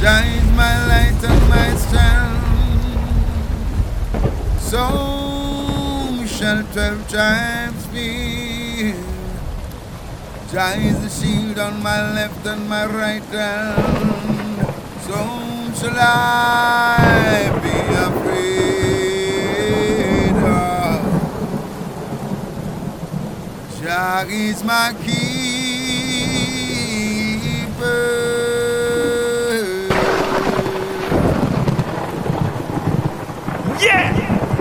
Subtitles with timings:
[0.00, 2.40] Jah is my light and my strength.
[4.58, 4.84] So
[6.24, 8.94] shall twelve tribes be.
[10.50, 14.64] Jah is the shield on my left and my right hand.
[15.04, 15.16] So
[15.78, 17.76] shall I be
[18.08, 18.80] afraid
[20.48, 21.00] of.
[23.82, 25.20] Jah is my keeper.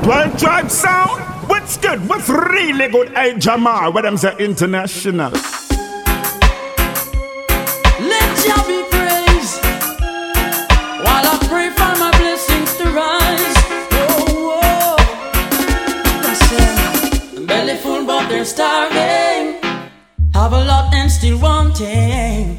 [0.10, 2.10] Well, Tribe Sound, what's good?
[2.10, 3.10] What's really good?
[3.10, 5.30] Hey, Jahmar, what them say international.
[8.10, 9.62] Let Jah be praised
[11.06, 13.58] while I pray for my blessings to rise.
[14.02, 14.98] Oh, oh.
[16.24, 19.62] Listen, belly full, but they're starving.
[20.34, 22.58] Have a lot and still wanting.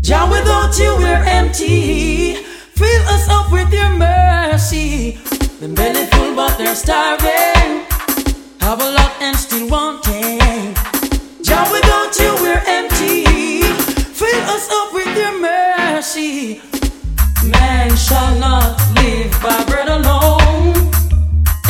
[0.00, 2.36] Jah, without you, we're empty.
[2.36, 5.18] Fill us up with your mercy.
[5.58, 7.86] They're belly full, but they're starving.
[8.60, 10.74] Have a lot and still wanting.
[11.42, 13.62] Jah, without you, we're empty.
[14.12, 16.60] Fill us up with your mercy.
[17.42, 20.74] Man shall not live by bread alone.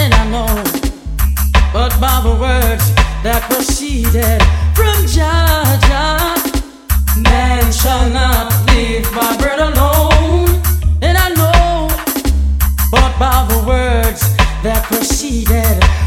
[0.01, 0.65] And I know,
[1.73, 4.43] but by the words that proceeded
[4.75, 6.35] from Jah, Jah.
[7.21, 9.66] Man shall not live by bread alone.
[14.67, 16.06] that proceeded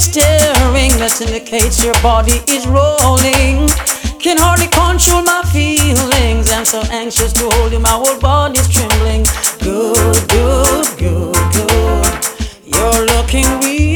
[0.00, 3.68] staring that indicates your body is rolling.
[4.18, 6.50] Can hardly control my feelings.
[6.50, 9.24] I'm so anxious to hold you, my whole body's trembling.
[9.60, 12.08] Good, good, good, good.
[12.64, 13.89] You're looking real.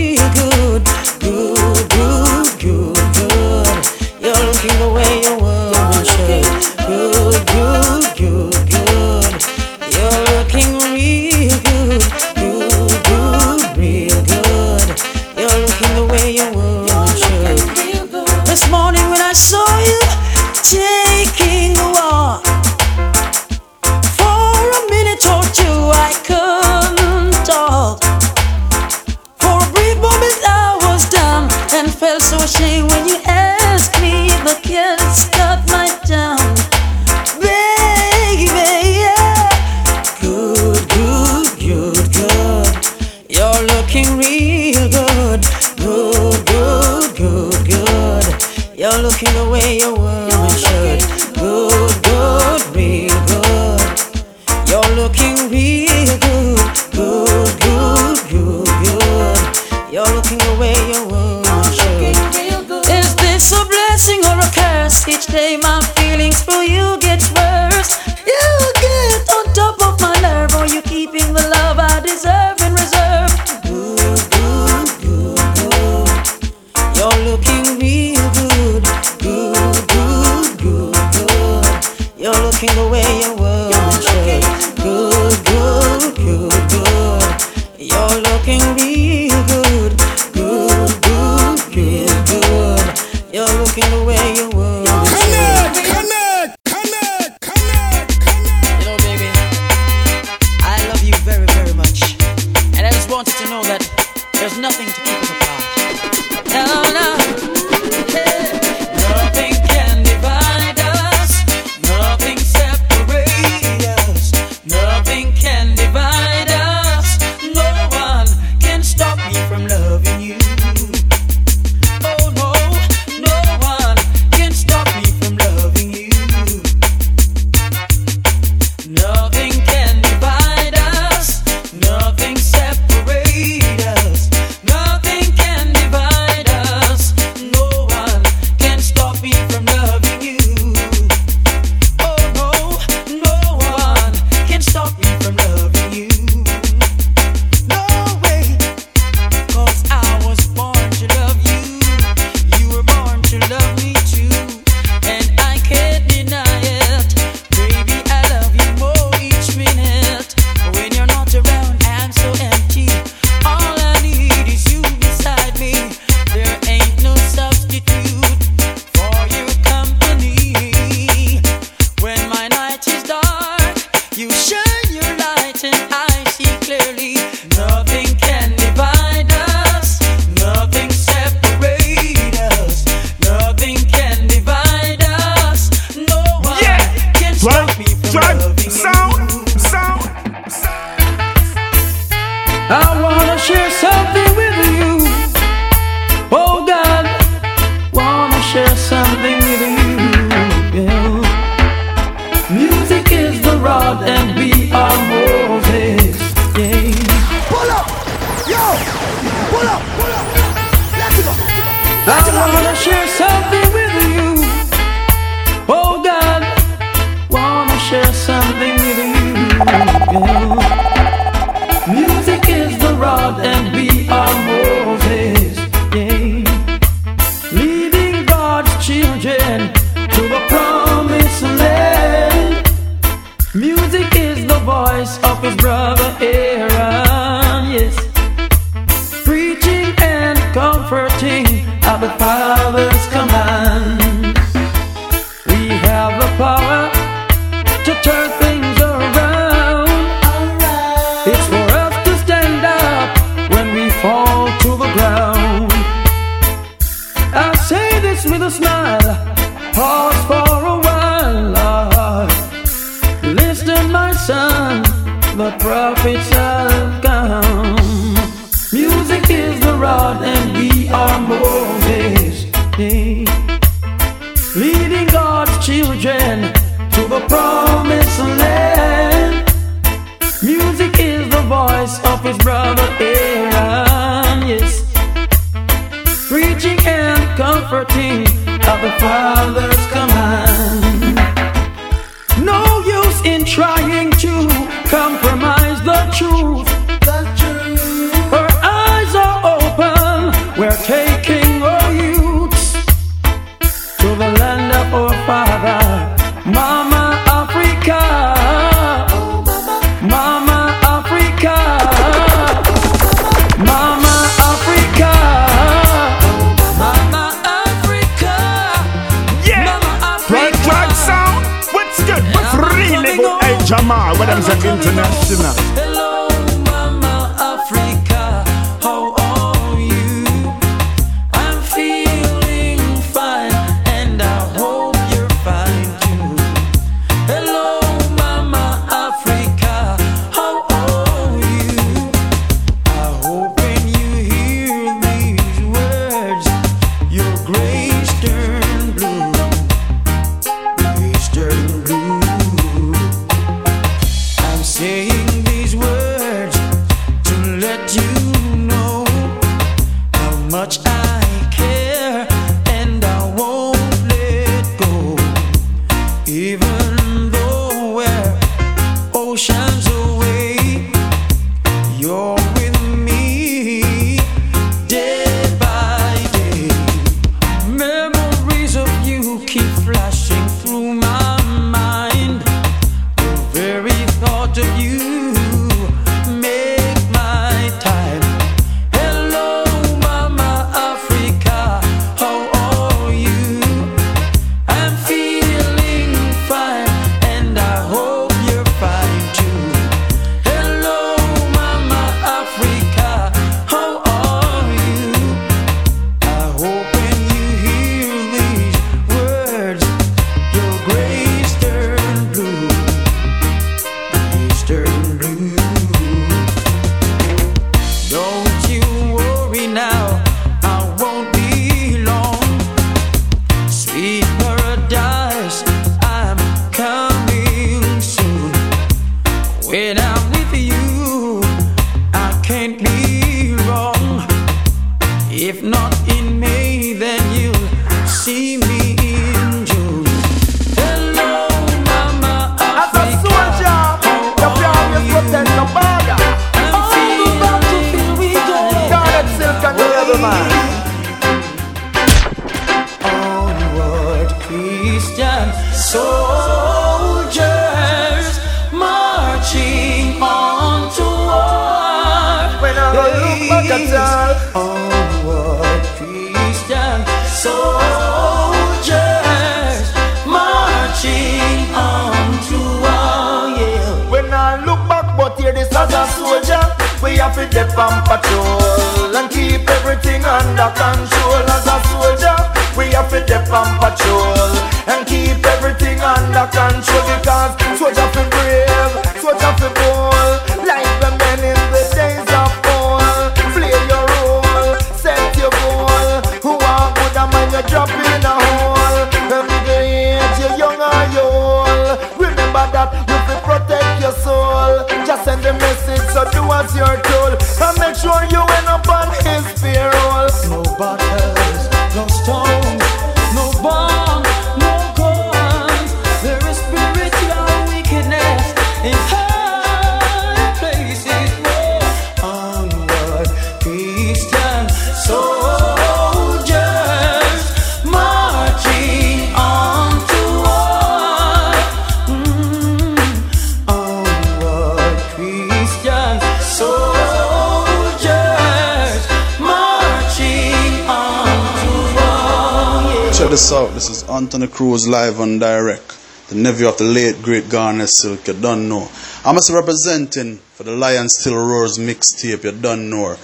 [544.34, 545.96] This is Anthony Cruz live and direct.
[546.28, 548.26] The nephew of the late great Garnett Silk.
[548.26, 548.88] You don't know.
[549.24, 552.42] I'm also representing for the Lion Still Roars mixtape.
[552.42, 553.16] You don't know.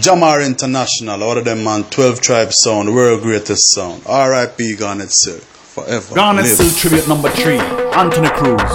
[0.00, 1.22] Jahmar International.
[1.22, 1.84] All of them man.
[1.84, 2.94] 12 Tribe Sound.
[2.94, 4.04] World greatest sound.
[4.06, 4.76] R.I.P.
[4.76, 5.42] Garnett Silk.
[5.42, 6.14] Forever.
[6.14, 6.54] Garnett Live.
[6.54, 7.58] Still tribute number three.
[7.58, 8.72] Anthony Cruz.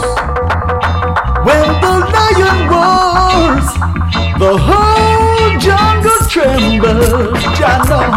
[1.41, 3.67] When the lion roars,
[4.37, 7.39] the whole jungle trembles.
[7.57, 8.13] Janon,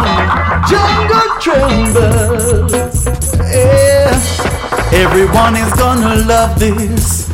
[0.69, 2.52] jungle trembles.
[5.13, 7.29] Everyone is gonna love this.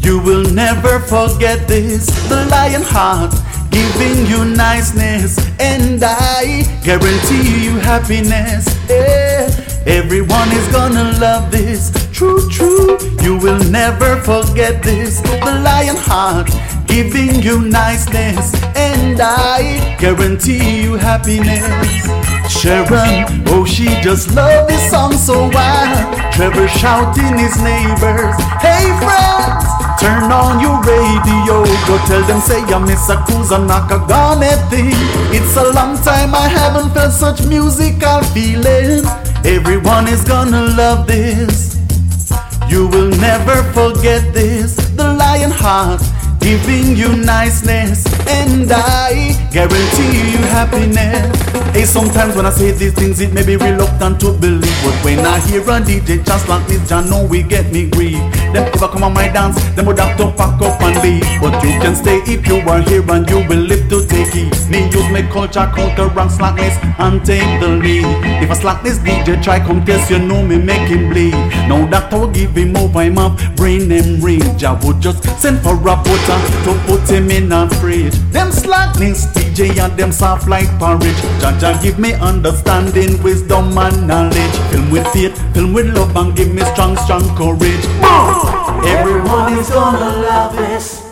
[0.00, 2.06] You will never forget this.
[2.30, 3.34] The lion heart
[3.70, 8.64] giving you niceness, and I guarantee you happiness.
[8.88, 9.44] Yeah.
[9.84, 11.92] Everyone is gonna love this.
[12.12, 12.96] True, true.
[13.20, 15.20] You will never forget this.
[15.20, 16.48] The lion heart
[16.86, 22.25] giving you niceness, and I guarantee you happiness.
[22.48, 26.32] Sharon, oh, she just love this song so wild.
[26.32, 29.66] Trevor shouting his neighbors, Hey friends,
[30.00, 31.64] turn on your radio.
[31.86, 34.94] Go tell them, say I miss a cruise and knock a garnet thing.
[35.34, 39.04] It's a long time I haven't felt such musical feeling.
[39.44, 41.76] Everyone is gonna love this.
[42.68, 44.76] You will never forget this.
[44.96, 46.02] The lion heart
[46.40, 51.65] giving you niceness, and I guarantee you happiness.
[51.76, 55.18] Hey, sometimes when I say these things, it may be reluctant to believe, but when
[55.18, 58.16] I hear a DJ just like this, John know we get me grief.
[58.54, 61.20] Them ever come on my dance, them would have to pack up and leave.
[61.38, 64.56] But you can stay if you are here and you will live to take it.
[64.70, 68.06] Me use my culture, counter rank slackness and take the lead.
[68.42, 71.34] If I slack this DJ, try come test, you know me make him bleed.
[71.68, 74.64] Now that I will give him over him up, brain him range.
[74.64, 78.14] I would just send for a butter to put him in a fridge.
[78.32, 81.20] Them slackness, DJ and them soft like porridge.
[81.82, 84.56] Give me understanding, wisdom and knowledge.
[84.70, 87.86] Fill with faith, fill with love and give me strong, strong courage.
[88.86, 91.02] Everyone is gonna love this.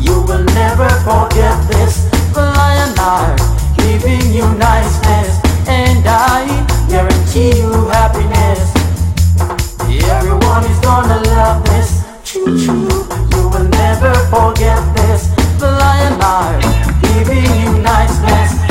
[0.00, 2.08] You will never forget this.
[2.32, 3.40] The lion heart
[3.76, 6.46] giving you niceness, and I
[6.88, 8.72] guarantee you happiness.
[10.16, 12.02] Everyone is gonna love this.
[12.34, 15.28] You will never forget this.
[15.58, 16.62] The lion heart
[17.02, 18.61] giving you niceness, and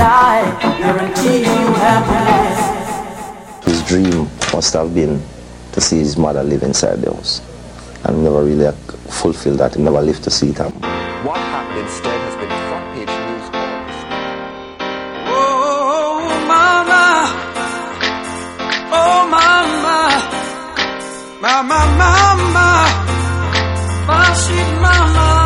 [0.00, 3.64] I guarantee you happiness.
[3.64, 5.22] His dream must have been
[5.72, 7.40] to see his mother live inside the house.
[8.04, 8.70] And never really
[9.08, 9.74] fulfilled that.
[9.74, 10.80] He never lived to see it happen.
[10.80, 14.00] What happened instead has been front page news all this
[15.28, 17.04] Oh, mama.
[18.90, 19.98] Oh, mama.
[21.42, 22.68] Mama, mama.
[24.08, 25.39] My sweet mama.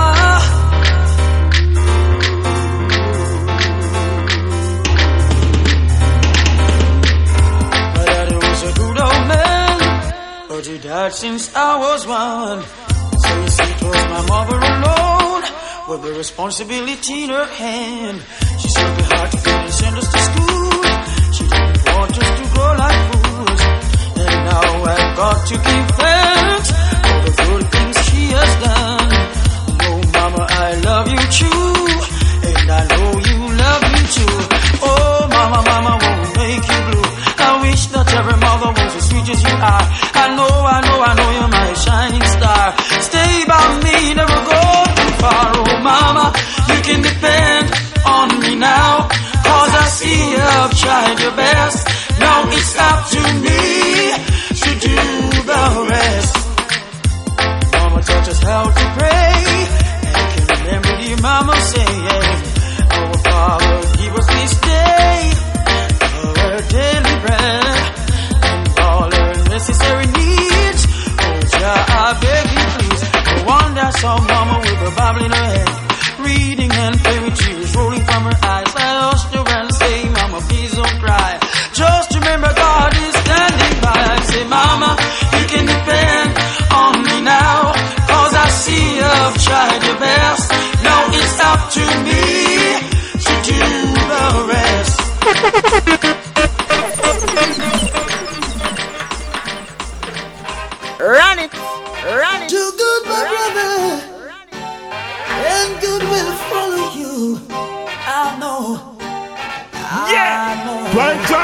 [10.95, 12.63] Not since I was one.
[12.63, 15.43] Since it was my mother alone,
[15.89, 18.23] with the responsibility in her hand.
[18.61, 20.44] She said the hard to feel and send us to school.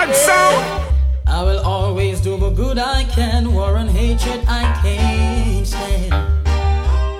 [0.07, 0.95] bad sound.
[1.27, 6.15] I will always do the good I can, warren hatred I can't stand.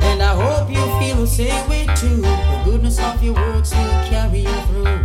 [0.09, 2.23] And I hope you feel the same way too.
[2.23, 4.99] The goodness of your works will carry you through.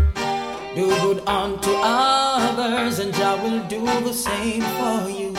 [0.75, 5.33] Do good unto others, and I will do the same for you.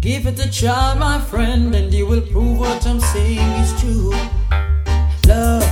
[0.00, 4.12] Give it a try, my friend, and you will prove what I'm saying is true.
[5.26, 5.67] Love.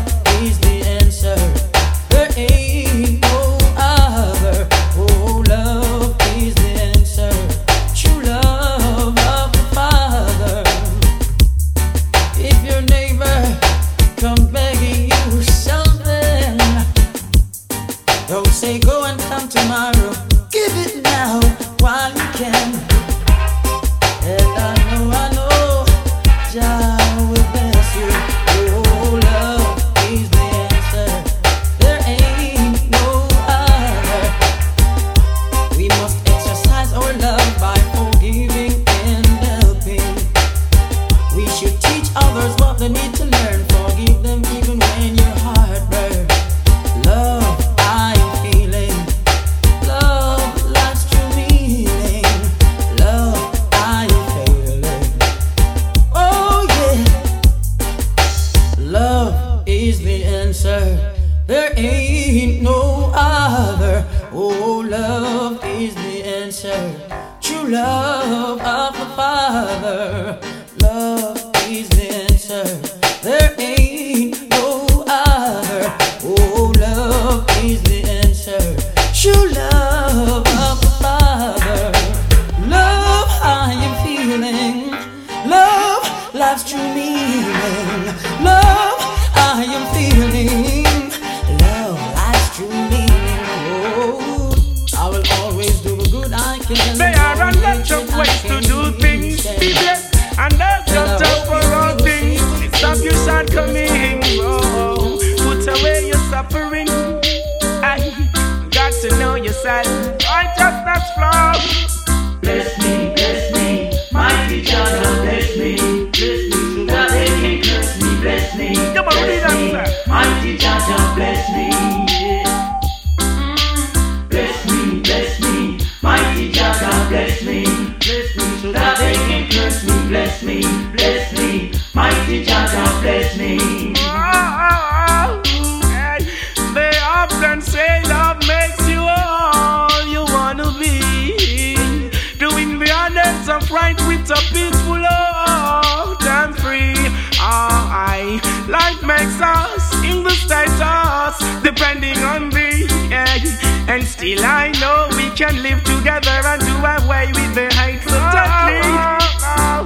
[153.88, 158.18] And still I know we can live together and do away with the hate so
[158.34, 158.82] totally.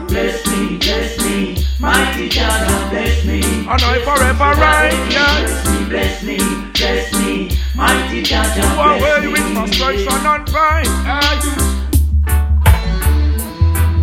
[0.09, 3.41] Bless me, bless me, mighty God, bless me.
[3.43, 5.65] And I forever right, yes.
[5.89, 6.39] Bless me, bless me,
[6.73, 8.99] bless me, mighty God, bless me.
[8.99, 10.87] Do away with frustration and pride.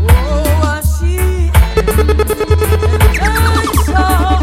[0.10, 1.52] Oh, I see.
[3.20, 4.37] And I.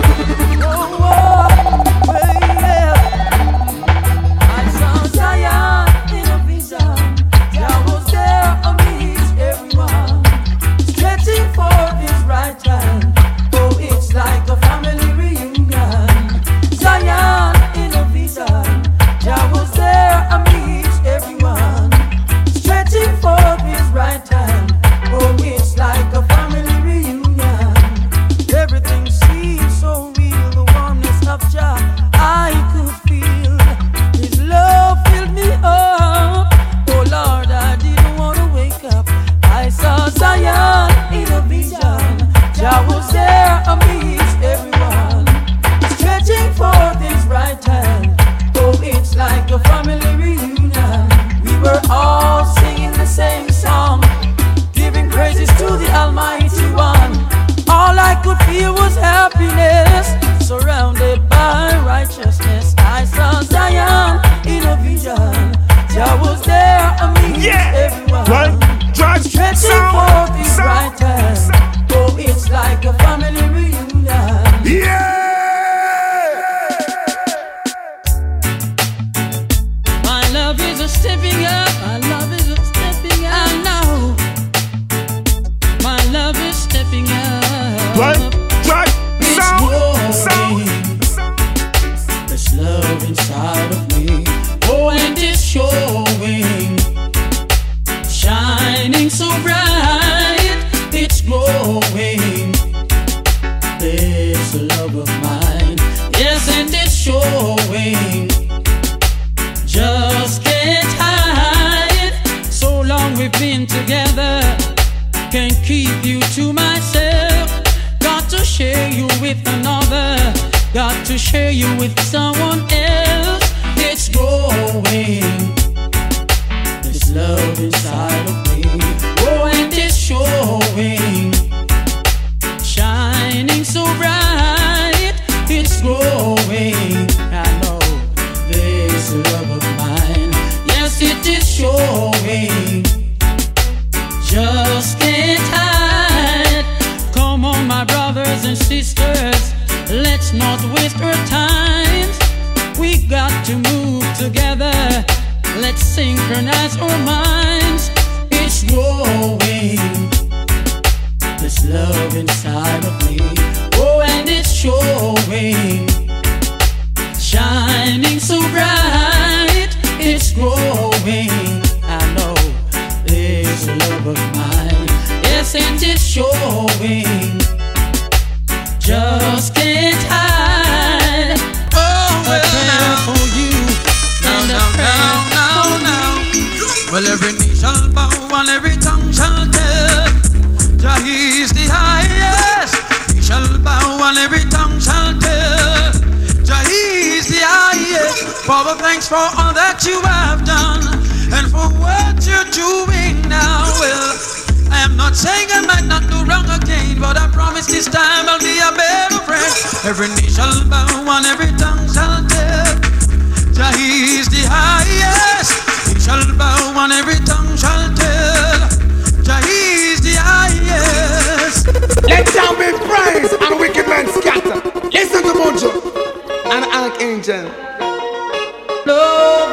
[227.27, 227.41] No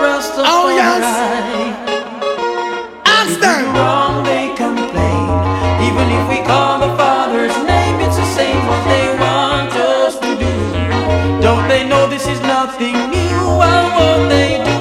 [0.04, 1.00] rest of oh, yes.
[3.08, 3.68] Understand.
[3.78, 5.30] Wrong, they complain.
[5.80, 10.36] Even if we call the Father's name, it's the same what they want us to
[10.36, 11.42] do.
[11.42, 13.40] Don't they know this is nothing new?
[14.28, 14.81] They do?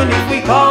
[0.00, 0.67] even if we call.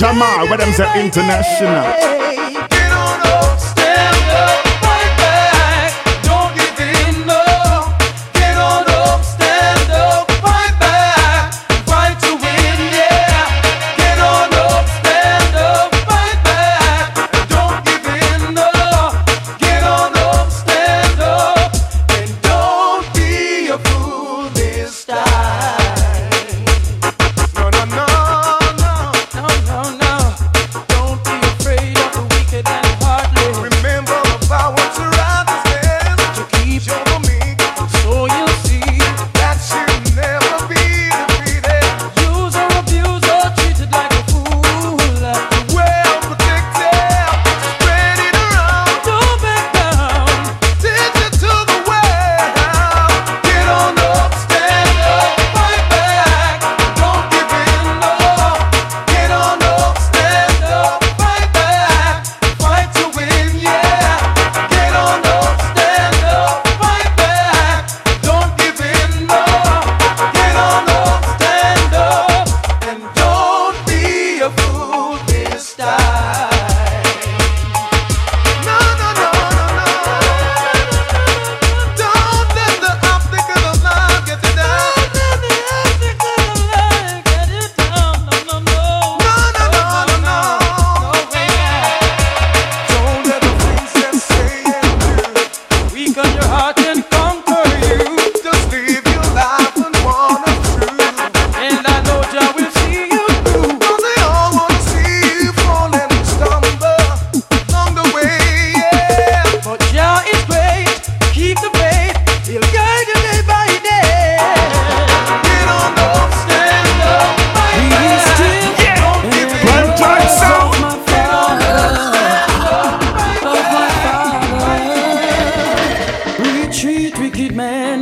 [0.00, 2.19] Jahmar, what them say international?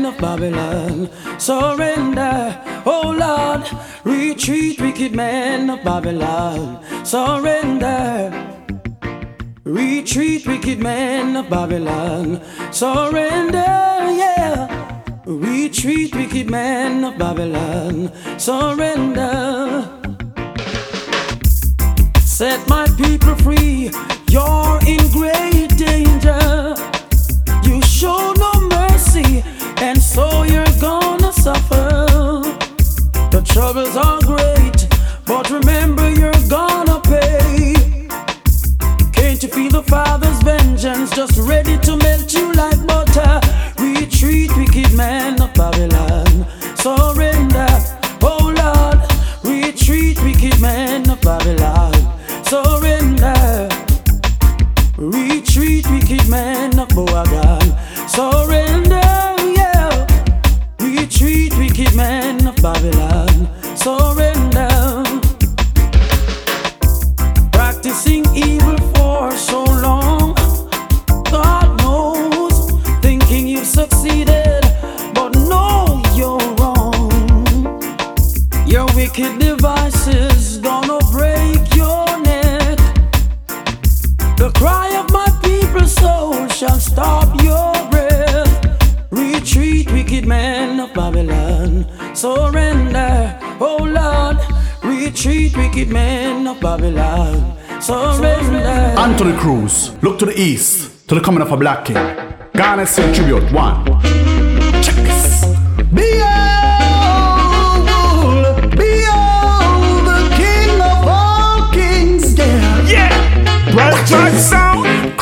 [0.08, 1.10] Of Babylon.
[1.38, 3.64] Surrender, oh Lord.
[4.04, 6.82] Retreat, wicked men of Babylon.
[7.04, 8.32] Surrender.
[9.64, 12.40] Retreat, wicked men of Babylon.
[12.72, 13.58] Surrender,
[14.22, 15.12] yeah.
[15.26, 18.10] Retreat, wicked men of Babylon.
[18.38, 19.84] Surrender.
[22.24, 23.90] Set my people free.
[24.30, 26.74] You're in great danger.
[27.64, 29.44] You show no mercy,
[29.80, 32.42] and so you're gonna suffer.
[33.30, 34.88] The troubles are great,
[35.26, 37.74] but remember you're gonna pay.
[39.12, 43.40] Can't you feel the Father's vengeance just ready to melt you like butter?
[43.78, 46.46] Retreat, wicked man of Babylon.
[46.76, 47.68] Surrender,
[48.22, 49.00] oh Lord.
[49.44, 51.94] Retreat, wicked man of Babylon.
[52.44, 53.68] Surrender.
[54.96, 57.57] Retreat, wicked man of Boagan.
[62.60, 63.27] Babylon.
[95.18, 97.56] Treat wicked men of Babylon.
[97.80, 98.58] Surrender.
[98.96, 101.96] Anthony Cruz, look to the east, to the coming of a black king.
[102.54, 104.27] Garnett Tribute 1.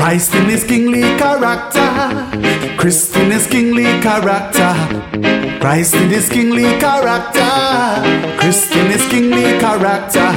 [0.06, 0.16] Sound.
[0.16, 4.72] Christ in his kingly character, Christ in his kingly character,
[5.58, 7.50] Christ in his kingly character,
[8.38, 10.30] Christ in his kingly character.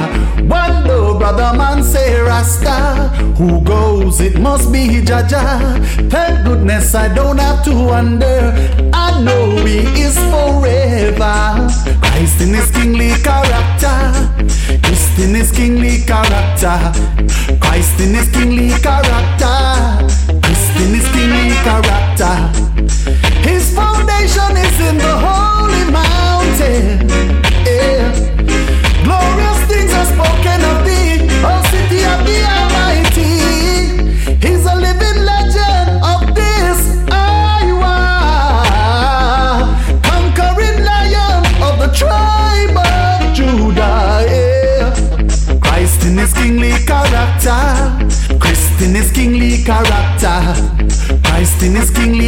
[0.48, 5.78] One though brother man say Rasta, who goes it must be Jah Jah.
[6.10, 8.52] Thank goodness I don't have to wonder.
[8.92, 12.09] I know he is forever.
[12.20, 13.96] Christ in his kingly character,
[14.82, 16.76] Christ in his kingly character,
[17.58, 19.56] Christ in his kingly character,
[20.42, 22.36] Christ in his kingly character.
[23.40, 25.39] His foundation is in the holy
[51.60, 52.19] Destiny is king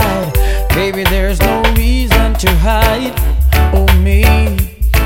[0.00, 0.68] side.
[0.70, 3.14] Baby, there's no reason to hide.
[3.74, 4.24] Oh, me,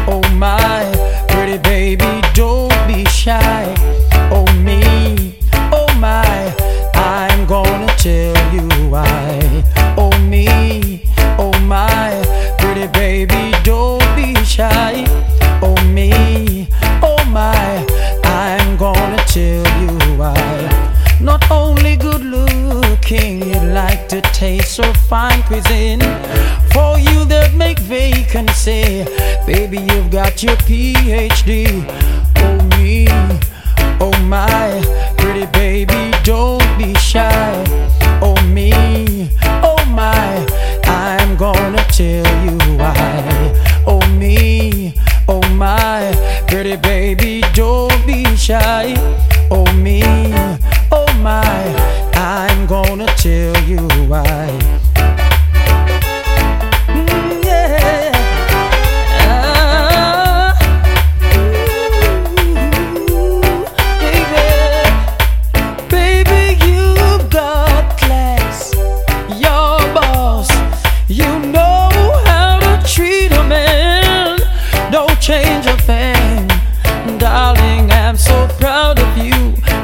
[0.06, 0.84] oh, my.
[1.28, 3.97] Pretty baby, don't be shy.
[25.08, 26.00] fine cuisine
[26.72, 29.04] for you that make vacancy.
[29.46, 31.82] Baby, you've got your PhD.
[32.36, 33.06] Oh me,
[34.00, 34.97] oh my.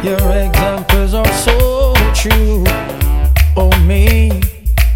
[0.05, 2.63] Your examples are so true.
[3.57, 4.39] Oh, me,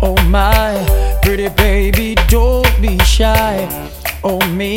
[0.02, 3.66] oh, my pretty baby, don't be shy.
[4.22, 4.76] Oh, me.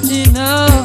[0.00, 0.77] not enough.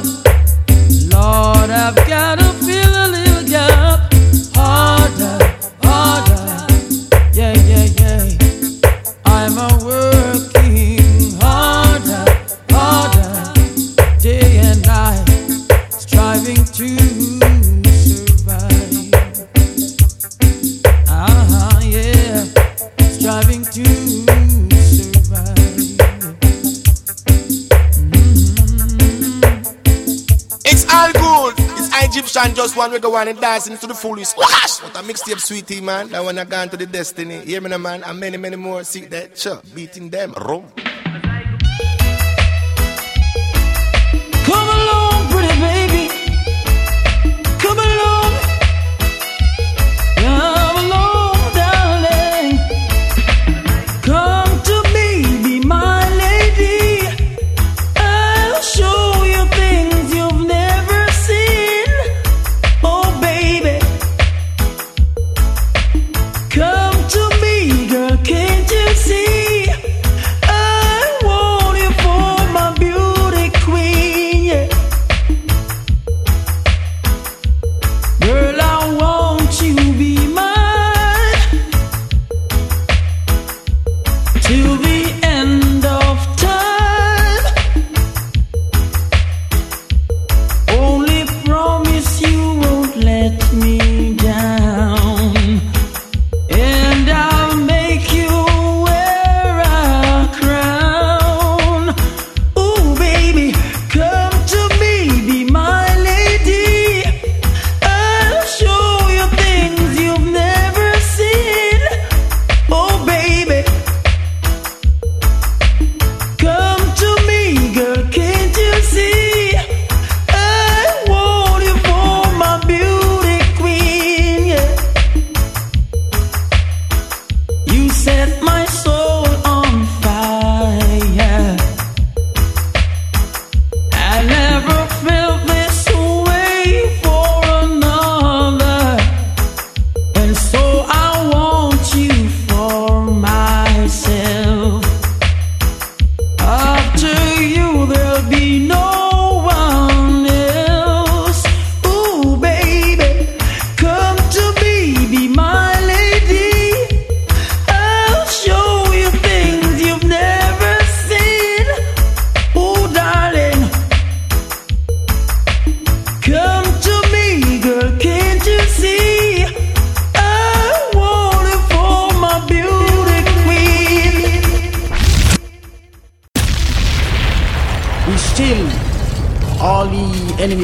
[33.13, 34.35] Wanna dance into the foolish.
[34.35, 34.81] Wash!
[34.81, 36.09] What a mixtape, sweetie, man.
[36.09, 37.45] That one I gone to the destiny.
[37.45, 38.01] Hear me, man.
[38.03, 38.83] And many, many more.
[38.83, 39.61] See that, sure.
[39.75, 40.33] Beating them.
[40.33, 40.65] Room.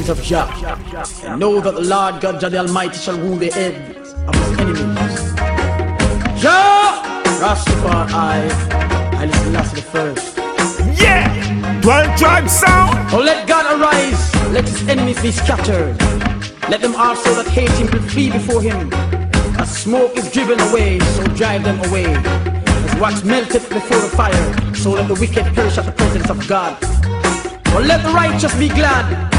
[0.10, 3.52] Enemies of Jah, and know that the Lord God Jah the Almighty shall rule the
[3.52, 5.34] heads of his enemies.
[6.42, 7.02] Jah,
[7.40, 8.50] Rastafari,
[9.14, 10.38] I listen last to the first.
[11.00, 11.82] Yeah!
[11.82, 13.14] Twelve tribe sound!
[13.14, 15.98] Oh, let God arise, let his enemies be scattered.
[16.70, 18.92] Let them also that hate him flee before him.
[19.60, 22.06] As smoke is driven away, so drive them away.
[22.06, 26.48] As wax melteth before the fire, so let the wicked perish at the presence of
[26.48, 26.78] God.
[27.66, 29.39] But let the righteous be glad.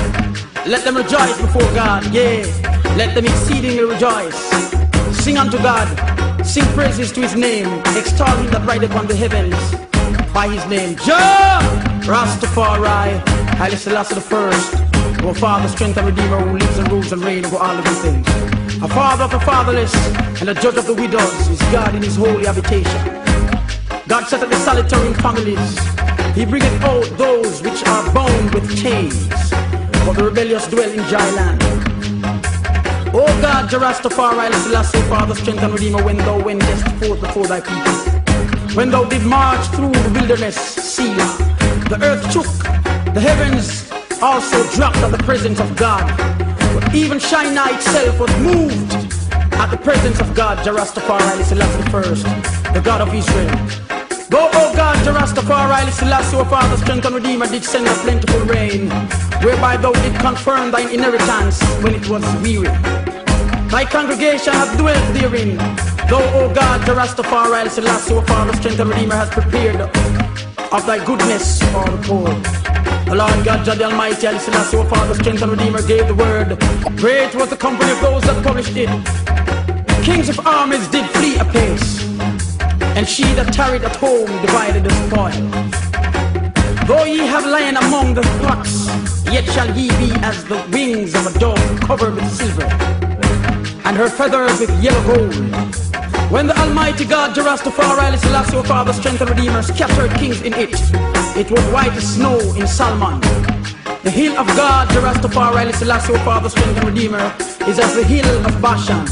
[0.66, 2.44] Let them rejoice before God, yea.
[2.96, 4.36] Let them exceedingly rejoice.
[5.16, 5.88] Sing unto God,
[6.44, 9.56] sing praises to his name, extol him that rideth on the heavens
[10.34, 10.96] by his name.
[10.96, 11.60] Jah
[12.04, 13.18] Rastafari,
[13.56, 14.74] Haile Selassie the first,
[15.24, 18.28] our Father, strength and Redeemer who lives and rules and reigns over all living things.
[18.82, 19.94] A father of the fatherless
[20.40, 23.00] and a judge of the widows is God in his holy habitation.
[24.08, 25.78] God set up the solitary in families.
[26.34, 29.28] He bringeth out those which are bound with chains,
[30.06, 31.62] but the rebellious dwell in dry land.
[33.12, 37.46] O God, Jah Rastafari, Haile Selassie, Father, strength and Redeemer, when thou wentest forth before
[37.46, 38.20] thy people.
[38.76, 41.12] When thou did march through the wilderness, see,
[41.88, 42.46] the earth shook,
[43.14, 43.90] the heavens
[44.22, 46.06] also dropped at the presence of God.
[46.74, 48.94] But even Sinai itself was moved
[49.54, 52.24] at the presence of God, Selassie the first,
[52.72, 53.99] the God of Israel.
[54.30, 57.94] Go, O God, Jah Rastafari, Haile Selassie, O Father, strength and Redeemer, did send a
[57.94, 58.88] plentiful rain,
[59.42, 62.70] whereby thou did confirm thine inheritance when it was weary.
[63.74, 65.56] Thy congregation hath dwelt therein.
[66.08, 71.04] Thou, O God, the Rastafari, Selassie, O Father, strength and Redeemer, has prepared of thy
[71.04, 72.30] goodness for the poor.
[73.10, 76.14] The Lord God, Jah the Almighty, Haile Selassie, O Father, strength and Redeemer, gave the
[76.14, 76.56] word.
[76.96, 78.90] Great was the company of those that published it.
[80.04, 82.09] Kings of armies did flee apace,
[82.96, 86.86] and she that tarried at home divided the spoil.
[86.86, 88.88] Though ye have lain among the flocks,
[89.26, 92.68] yet shall ye be as the wings of a dove covered with silver
[93.84, 95.34] and her feathers with yellow gold.
[96.30, 100.74] When the Almighty God, Haile Selassie, O Father, strength and Redeemer, scattered kings in it,
[101.36, 103.20] it was white as snow in Salmon.
[104.04, 107.34] The hill of God, Haile Selassie, O Father, strength and Redeemer,
[107.66, 109.06] is as the hill of Bashan,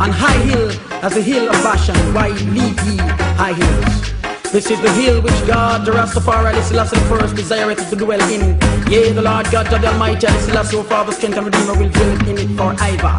[0.00, 0.70] and high hill
[1.02, 1.96] as the hill of Bashan.
[2.14, 2.96] Why leave ye
[3.36, 4.08] high hills?
[4.52, 8.20] This is the hill which God, the Rastafari, Haile Selassie the first, desireth to dwell
[8.30, 8.58] in.
[8.90, 12.28] Yea, the Lord God, God the Almighty, the Selassie, Father, strength and Redeemer, will dwell
[12.28, 13.12] in it forever.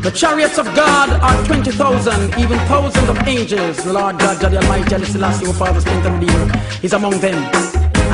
[0.00, 3.84] The chariots of God are 20,000, even thousands of angels.
[3.84, 6.50] The Lord God, God the Almighty, the Selassie, Father, strength and Redeemer,
[6.82, 7.36] is among them,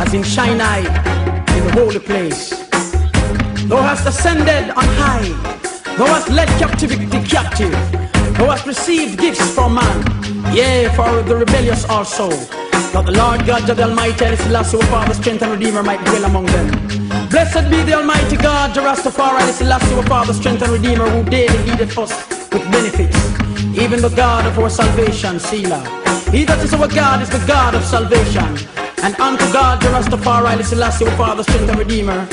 [0.01, 2.51] as in Sinai, in the holy place.
[3.69, 5.64] Thou hast ascended on high.
[5.97, 7.71] Thou hast led captivity captive.
[8.37, 9.99] Thou hast received gifts from man.
[10.53, 12.29] Yea, for the rebellious also.
[12.91, 16.25] That the Lord God, the Almighty, Haile Selassie, O Father, strength and Redeemer, might dwell
[16.25, 16.67] among them.
[17.31, 21.23] Blessed be the Almighty God, Jah Rastafari, Haile Selassie, O Father, strength and Redeemer, who
[21.31, 22.11] daily leadeth us
[22.51, 23.17] with benefits.
[23.79, 25.83] Even the God of our salvation, Selah.
[26.33, 28.51] He that is our God is the God of salvation.
[29.05, 32.27] And unto God, Jah Rastafari, Haile Selassie, O Father, strength and Redeemer,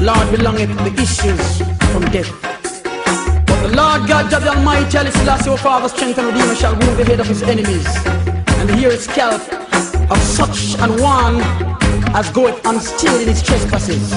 [0.00, 1.58] Lord belongeth the issues
[1.90, 2.53] from death.
[3.74, 7.18] Lord God, the Almighty, Haile Selassie, O Father, strength and Redeemer, shall rule the head
[7.18, 9.42] of his enemies, and hear his scalp
[10.10, 11.40] of such an one
[12.14, 14.12] as goeth unstill in his trespasses.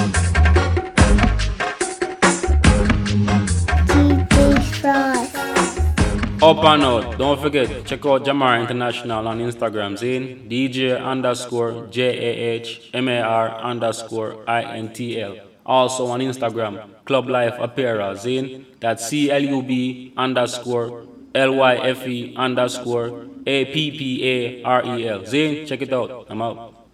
[6.39, 7.17] Up and out.
[7.17, 10.47] Don't forget, check out Jahmar International on Instagram, Zine.
[10.47, 15.46] DJ underscore J A H M A R underscore I N T L.
[15.67, 18.65] Also on Instagram, Club Lyfe Apparel, Zine.
[18.79, 21.05] That's C L U B underscore
[21.35, 25.19] L Y F E underscore A P P A R E L.
[25.21, 26.27] Zine, check it out.
[26.29, 26.76] I'm out.